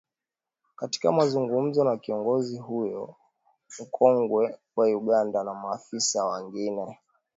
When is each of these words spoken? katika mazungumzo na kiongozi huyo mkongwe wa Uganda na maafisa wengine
katika 0.75 1.11
mazungumzo 1.11 1.83
na 1.83 1.97
kiongozi 1.97 2.57
huyo 2.57 3.15
mkongwe 3.79 4.59
wa 4.75 4.85
Uganda 4.87 5.43
na 5.43 5.53
maafisa 5.53 6.25
wengine 6.25 6.99